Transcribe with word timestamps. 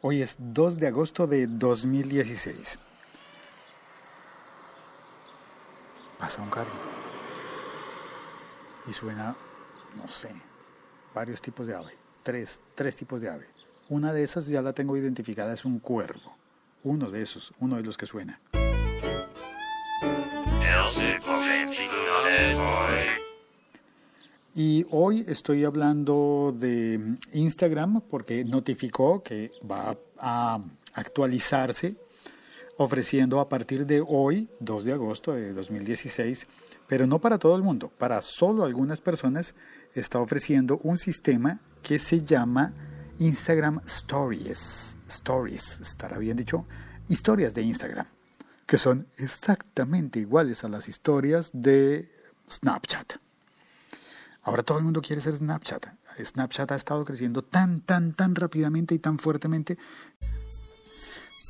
Hoy 0.00 0.22
es 0.22 0.36
2 0.38 0.78
de 0.78 0.86
agosto 0.86 1.26
de 1.26 1.48
2016. 1.48 2.78
Pasa 6.18 6.40
un 6.40 6.50
carro 6.50 6.70
y 8.86 8.92
suena, 8.92 9.34
no 9.96 10.06
sé, 10.06 10.30
varios 11.12 11.42
tipos 11.42 11.66
de 11.66 11.74
ave, 11.74 11.96
tres, 12.22 12.62
tres 12.76 12.94
tipos 12.94 13.20
de 13.20 13.30
ave. 13.30 13.48
Una 13.88 14.12
de 14.12 14.22
esas 14.22 14.46
ya 14.46 14.62
la 14.62 14.72
tengo 14.72 14.96
identificada, 14.96 15.52
es 15.52 15.64
un 15.64 15.80
cuervo. 15.80 16.36
Uno 16.84 17.10
de 17.10 17.22
esos, 17.22 17.52
uno 17.58 17.76
de 17.76 17.82
los 17.82 17.96
que 17.98 18.06
suena. 18.06 18.40
Y 24.60 24.84
hoy 24.90 25.24
estoy 25.28 25.64
hablando 25.64 26.52
de 26.52 27.16
Instagram 27.32 28.00
porque 28.00 28.44
notificó 28.44 29.22
que 29.22 29.52
va 29.62 29.96
a 30.18 30.58
actualizarse 30.94 31.96
ofreciendo 32.76 33.38
a 33.38 33.48
partir 33.48 33.86
de 33.86 34.02
hoy, 34.04 34.48
2 34.58 34.84
de 34.84 34.92
agosto 34.94 35.32
de 35.32 35.52
2016, 35.52 36.48
pero 36.88 37.06
no 37.06 37.20
para 37.20 37.38
todo 37.38 37.54
el 37.54 37.62
mundo, 37.62 37.92
para 37.98 38.20
solo 38.20 38.64
algunas 38.64 39.00
personas, 39.00 39.54
está 39.94 40.18
ofreciendo 40.18 40.80
un 40.82 40.98
sistema 40.98 41.60
que 41.80 42.00
se 42.00 42.24
llama 42.24 42.74
Instagram 43.20 43.80
Stories. 43.86 44.96
Stories, 45.08 45.78
estará 45.82 46.18
bien 46.18 46.36
dicho, 46.36 46.66
historias 47.06 47.54
de 47.54 47.62
Instagram, 47.62 48.08
que 48.66 48.76
son 48.76 49.06
exactamente 49.18 50.18
iguales 50.18 50.64
a 50.64 50.68
las 50.68 50.88
historias 50.88 51.52
de 51.54 52.10
Snapchat. 52.50 53.27
Ahora 54.42 54.62
todo 54.62 54.78
el 54.78 54.84
mundo 54.84 55.02
quiere 55.02 55.20
ser 55.20 55.36
Snapchat. 55.36 55.86
Snapchat 56.24 56.72
ha 56.72 56.76
estado 56.76 57.04
creciendo 57.04 57.42
tan, 57.42 57.80
tan, 57.80 58.12
tan 58.14 58.34
rápidamente 58.34 58.94
y 58.94 58.98
tan 58.98 59.18
fuertemente, 59.18 59.78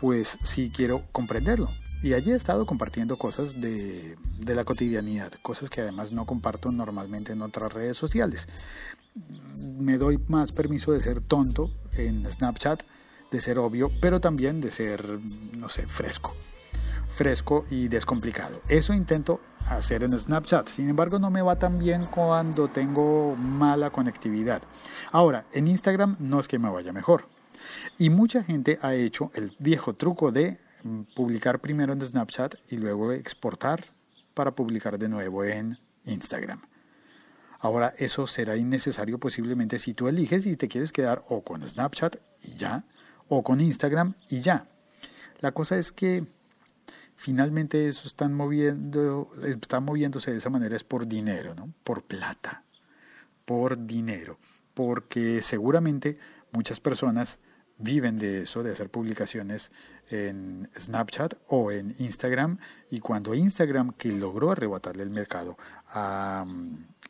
pues 0.00 0.38
sí 0.42 0.72
quiero 0.74 1.04
comprenderlo. 1.12 1.68
Y 2.02 2.12
allí 2.12 2.32
he 2.32 2.34
estado 2.34 2.66
compartiendo 2.66 3.16
cosas 3.16 3.60
de, 3.60 4.16
de 4.38 4.54
la 4.54 4.64
cotidianidad, 4.64 5.32
cosas 5.42 5.70
que 5.70 5.80
además 5.80 6.12
no 6.12 6.26
comparto 6.26 6.70
normalmente 6.70 7.32
en 7.32 7.42
otras 7.42 7.72
redes 7.72 7.96
sociales. 7.96 8.48
Me 9.62 9.96
doy 9.96 10.18
más 10.28 10.52
permiso 10.52 10.92
de 10.92 11.00
ser 11.00 11.20
tonto 11.20 11.70
en 11.94 12.30
Snapchat, 12.30 12.82
de 13.30 13.40
ser 13.40 13.58
obvio, 13.58 13.90
pero 14.00 14.20
también 14.20 14.60
de 14.60 14.70
ser, 14.70 15.18
no 15.56 15.68
sé, 15.68 15.86
fresco. 15.86 16.34
Fresco 17.08 17.64
y 17.70 17.88
descomplicado. 17.88 18.60
Eso 18.68 18.92
intento 18.92 19.40
hacer 19.68 20.02
en 20.02 20.18
Snapchat. 20.18 20.68
Sin 20.68 20.88
embargo, 20.88 21.18
no 21.18 21.30
me 21.30 21.42
va 21.42 21.56
tan 21.56 21.78
bien 21.78 22.06
cuando 22.06 22.68
tengo 22.68 23.36
mala 23.36 23.90
conectividad. 23.90 24.62
Ahora, 25.12 25.46
en 25.52 25.68
Instagram 25.68 26.16
no 26.18 26.40
es 26.40 26.48
que 26.48 26.58
me 26.58 26.70
vaya 26.70 26.92
mejor. 26.92 27.28
Y 27.98 28.10
mucha 28.10 28.42
gente 28.42 28.78
ha 28.82 28.94
hecho 28.94 29.30
el 29.34 29.54
viejo 29.58 29.94
truco 29.94 30.30
de 30.30 30.58
mm, 30.82 31.02
publicar 31.14 31.60
primero 31.60 31.92
en 31.92 32.00
Snapchat 32.00 32.56
y 32.68 32.76
luego 32.76 33.12
exportar 33.12 33.84
para 34.34 34.54
publicar 34.54 34.98
de 34.98 35.08
nuevo 35.08 35.44
en 35.44 35.78
Instagram. 36.04 36.60
Ahora 37.58 37.94
eso 37.98 38.26
será 38.26 38.56
innecesario 38.56 39.18
posiblemente 39.18 39.78
si 39.78 39.94
tú 39.94 40.08
eliges 40.08 40.46
y 40.46 40.56
te 40.56 40.68
quieres 40.68 40.92
quedar 40.92 41.24
o 41.28 41.42
con 41.42 41.66
Snapchat 41.66 42.16
y 42.42 42.56
ya, 42.56 42.84
o 43.28 43.42
con 43.42 43.60
Instagram 43.60 44.14
y 44.28 44.40
ya. 44.40 44.68
La 45.40 45.52
cosa 45.52 45.78
es 45.78 45.90
que 45.90 46.26
finalmente 47.16 47.88
eso 47.88 48.06
están 48.06 48.34
moviendo, 48.34 49.30
está 49.44 49.80
moviéndose 49.80 50.30
de 50.30 50.38
esa 50.38 50.50
manera 50.50 50.76
es 50.76 50.84
por 50.84 51.06
dinero, 51.06 51.54
¿no? 51.54 51.72
Por 51.82 52.04
plata, 52.04 52.64
por 53.44 53.86
dinero, 53.86 54.38
porque 54.74 55.42
seguramente 55.42 56.18
muchas 56.52 56.80
personas 56.80 57.40
viven 57.78 58.18
de 58.18 58.42
eso, 58.42 58.62
de 58.62 58.72
hacer 58.72 58.90
publicaciones 58.90 59.70
en 60.08 60.70
Snapchat 60.78 61.34
o 61.48 61.72
en 61.72 61.94
Instagram, 61.98 62.58
y 62.90 63.00
cuando 63.00 63.34
Instagram, 63.34 63.92
que 63.92 64.12
logró 64.12 64.50
arrebatarle 64.50 65.02
el 65.02 65.10
mercado 65.10 65.56
a, 65.88 66.46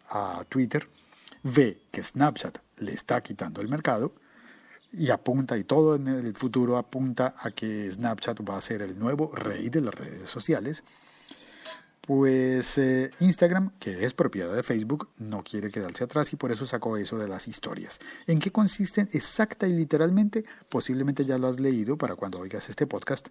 a 0.08 0.44
Twitter, 0.48 0.88
ve 1.42 1.82
que 1.90 2.02
Snapchat 2.02 2.58
le 2.78 2.92
está 2.92 3.22
quitando 3.22 3.60
el 3.60 3.68
mercado, 3.68 4.14
y 4.92 5.10
apunta, 5.10 5.58
y 5.58 5.64
todo 5.64 5.96
en 5.96 6.08
el 6.08 6.34
futuro 6.34 6.76
apunta 6.76 7.34
a 7.38 7.50
que 7.50 7.90
Snapchat 7.90 8.40
va 8.48 8.56
a 8.56 8.60
ser 8.60 8.82
el 8.82 8.98
nuevo 8.98 9.30
rey 9.32 9.68
de 9.68 9.80
las 9.80 9.94
redes 9.94 10.30
sociales, 10.30 10.84
pues 12.06 12.78
eh, 12.78 13.10
Instagram, 13.18 13.72
que 13.80 14.04
es 14.04 14.14
propiedad 14.14 14.54
de 14.54 14.62
Facebook, 14.62 15.10
no 15.18 15.42
quiere 15.42 15.70
quedarse 15.70 16.04
atrás 16.04 16.32
y 16.32 16.36
por 16.36 16.52
eso 16.52 16.64
sacó 16.64 16.96
eso 16.96 17.18
de 17.18 17.26
las 17.26 17.48
historias. 17.48 17.98
¿En 18.28 18.38
qué 18.38 18.52
consisten 18.52 19.08
exacta 19.12 19.66
y 19.66 19.72
literalmente? 19.72 20.44
Posiblemente 20.68 21.24
ya 21.24 21.36
lo 21.36 21.48
has 21.48 21.58
leído 21.58 21.98
para 21.98 22.14
cuando 22.14 22.38
oigas 22.38 22.68
este 22.68 22.86
podcast, 22.86 23.28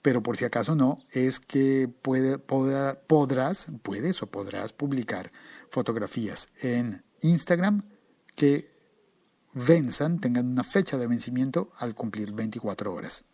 pero 0.00 0.22
por 0.22 0.36
si 0.36 0.44
acaso 0.44 0.76
no, 0.76 1.04
es 1.10 1.40
que 1.40 1.88
podrás, 1.88 3.66
puedes 3.82 4.22
o 4.22 4.26
podrás 4.28 4.72
publicar 4.72 5.32
fotografías 5.70 6.48
en 6.62 7.02
Instagram 7.20 7.82
que 8.36 8.77
venzan, 9.58 10.20
tengan 10.20 10.46
una 10.46 10.64
fecha 10.64 10.96
de 10.96 11.06
vencimiento 11.06 11.72
al 11.78 11.94
cumplir 11.94 12.32
24 12.32 12.92
horas. 12.92 13.24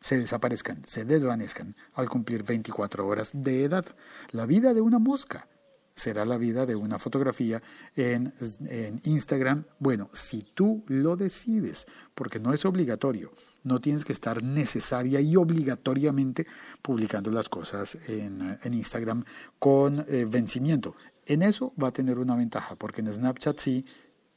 Se 0.00 0.18
desaparezcan, 0.18 0.84
se 0.84 1.04
desvanezcan 1.04 1.74
al 1.94 2.08
cumplir 2.08 2.42
24 2.42 3.06
horas 3.06 3.30
de 3.32 3.64
edad. 3.64 3.86
La 4.30 4.46
vida 4.46 4.74
de 4.74 4.82
una 4.82 4.98
mosca 4.98 5.48
será 5.96 6.24
la 6.24 6.36
vida 6.36 6.66
de 6.66 6.74
una 6.74 6.98
fotografía 6.98 7.62
en, 7.94 8.34
en, 8.68 9.00
Instagram. 9.04 9.64
Bueno, 9.78 10.10
si 10.12 10.42
tú 10.42 10.84
lo 10.88 11.16
decides, 11.16 11.86
porque 12.14 12.40
no 12.40 12.52
es 12.52 12.64
obligatorio, 12.64 13.30
no 13.62 13.80
tienes 13.80 14.04
que 14.04 14.12
estar 14.12 14.42
necesaria 14.42 15.20
y 15.20 15.36
obligatoriamente 15.36 16.46
publicando 16.82 17.30
las 17.30 17.48
cosas 17.48 17.96
en, 18.08 18.58
en 18.62 18.74
Instagram 18.74 19.24
con 19.58 20.04
eh, 20.08 20.26
vencimiento. 20.28 20.94
En 21.26 21.42
eso 21.42 21.72
va 21.82 21.88
a 21.88 21.92
tener 21.92 22.18
una 22.18 22.36
ventaja, 22.36 22.76
porque 22.76 23.00
en 23.00 23.12
Snapchat 23.12 23.58
sí 23.58 23.86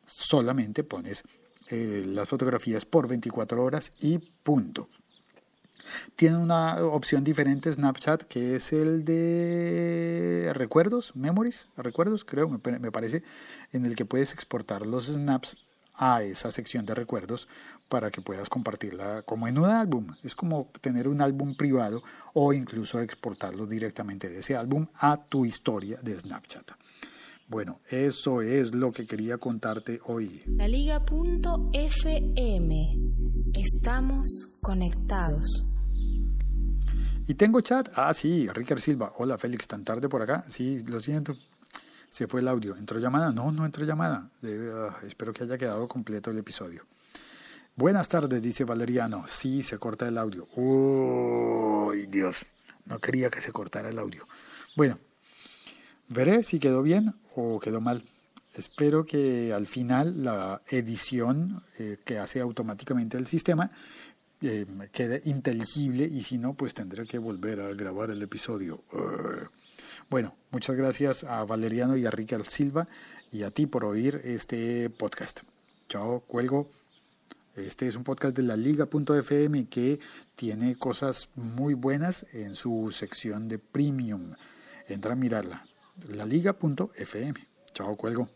solamente 0.07 0.84
pones 0.84 1.23
eh, 1.69 2.03
las 2.07 2.28
fotografías 2.28 2.85
por 2.85 3.07
24 3.07 3.62
horas 3.63 3.91
y 4.00 4.18
punto. 4.18 4.90
Tiene 6.16 6.38
una 6.38 6.84
opción 6.84 7.23
diferente 7.23 7.72
Snapchat 7.72 8.23
que 8.23 8.56
es 8.56 8.73
el 8.73 9.06
de 9.06 10.51
recuerdos, 10.53 11.16
memories, 11.16 11.67
recuerdos 11.78 12.25
creo, 12.25 12.50
me, 12.50 12.91
parece, 12.91 13.23
en 13.72 13.85
el 13.85 13.96
que 13.96 14.06
puedes 14.06 14.34
exportar 14.34 14.85
los 14.85 15.07
snaps 15.07 15.57
a 15.94 16.23
esa 16.23 16.51
sección 16.51 16.85
de 16.85 16.94
recuerdos 16.94 17.47
para 17.90 18.12
que 18.12 18.22
puedas 18.22 18.50
compartirla 18.50 19.23
como 19.23 19.47
en 19.47 19.57
un 19.57 19.66
álbum. 19.66 20.16
Es 20.23 20.35
como 20.35 20.69
tener 20.81 21.07
un 21.07 21.22
álbum 21.22 21.56
privado 21.56 22.03
o 22.34 22.53
incluso 22.53 23.00
exportarlo 23.00 23.66
directamente 23.66 24.29
de 24.29 24.40
ese 24.40 24.56
álbum 24.56 24.88
a 24.96 25.17
tu 25.17 25.46
historia 25.46 26.00
de 26.01 26.17
Snapchat. 26.17 26.72
Bueno, 27.50 27.80
eso 27.90 28.41
es 28.41 28.75
lo 28.75 28.91
que 28.91 29.08
quería 29.08 29.38
contarte 29.38 30.02
hoy. 30.03 30.44
La 30.47 30.68
Liga.fm. 30.68 31.09
Estamos 33.53 34.58
conectados. 34.62 35.66
¿Y 37.25 37.34
tengo 37.35 37.62
chat? 37.62 37.88
Ah, 37.96 38.13
sí, 38.13 38.50
Ricardo 38.50 38.81
Silva. 38.81 39.13
Hola, 39.18 39.38
Félix, 39.38 39.66
tan 39.66 39.85
tarde 39.85 40.09
por 40.09 40.22
acá. 40.22 40.44
Sí, 40.50 40.84
lo 40.90 41.00
siento. 41.00 41.38
Se 42.09 42.28
fue 42.28 42.41
el 42.41 42.50
audio. 42.50 42.75
¿Entró 42.75 43.00
llamada? 43.00 43.31
No, 43.31 43.50
no 43.53 43.66
entró 43.66 43.85
llamada. 43.85 44.29
Ah, 44.44 44.97
espero 45.03 45.31
que 45.31 45.44
haya 45.44 45.58
quedado 45.58 45.88
completo 45.88 46.31
el 46.31 46.40
episodio. 46.40 46.84
Buenas 47.78 48.09
tardes, 48.09 48.41
dice 48.41 48.66
Valeriano. 48.66 49.25
Sí, 49.25 49.64
se 49.64 49.78
corta 49.78 50.06
el 50.06 50.18
audio. 50.18 50.50
Uy, 50.56 52.08
Dios. 52.08 52.46
No 52.85 53.00
quería 53.00 53.29
que 53.29 53.40
se 53.40 53.53
cortara 53.53 53.90
el 53.90 54.00
audio. 54.00 54.28
Bueno, 54.75 55.00
veré 56.09 56.44
si 56.44 56.59
quedó 56.59 56.81
bien 56.81 57.13
o 57.35 57.59
quedó 57.59 57.81
mal. 57.81 58.03
Espero 58.53 59.06
que 59.06 59.53
al 59.53 59.68
final 59.68 60.23
la 60.23 60.62
edición 60.69 61.63
eh, 61.78 61.97
que 62.03 62.18
hace 62.18 62.40
automáticamente 62.40 63.18
el 63.18 63.28
sistema 63.28 63.72
eh, 64.41 64.66
quede 64.91 65.22
inteligible 65.26 66.05
y 66.05 66.23
si 66.23 66.37
no, 66.37 66.55
pues 66.55 66.73
tendré 66.73 67.05
que 67.05 67.20
volver 67.20 67.59
a 67.59 67.73
grabar 67.73 68.09
el 68.09 68.22
episodio. 68.22 68.84
bueno, 70.09 70.35
muchas 70.52 70.76
gracias 70.76 71.23
a 71.23 71.43
Valeriano 71.43 71.97
y 71.97 72.05
a 72.05 72.11
Ricardo 72.11 72.46
Silva 72.46 72.87
y 73.31 73.43
a 73.43 73.52
ti 73.52 73.67
por 73.67 73.85
oír 73.85 74.22
este 74.23 74.90
podcast. 74.90 75.41
Chao, 75.90 76.22
cuelgo. 76.22 76.70
Este 77.55 77.87
es 77.87 77.96
un 77.96 78.03
podcast 78.03 78.35
de 78.35 78.43
la 78.43 78.55
liga.fm 78.55 79.67
que 79.67 79.99
tiene 80.35 80.76
cosas 80.76 81.29
muy 81.35 81.73
buenas 81.73 82.26
en 82.34 82.55
su 82.55 82.91
sección 82.91 83.47
de 83.47 83.58
premium. 83.58 84.34
Entra 84.87 85.14
a 85.14 85.16
mirarla 85.16 85.66
laliga.fm. 86.08 87.35
Chao, 87.73 87.96
cuelgo. 87.96 88.28